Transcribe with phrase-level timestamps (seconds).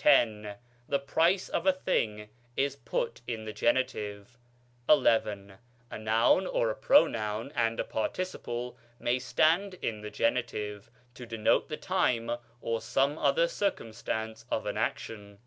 [0.00, 0.56] X.
[0.88, 4.38] The price of a thing is put in the genitive._
[4.88, 5.54] XI.
[5.90, 11.68] A noun or a pronoun and a participle may stand in the genitive, to denote
[11.68, 12.30] the time
[12.60, 15.40] or some other circumstance of an action.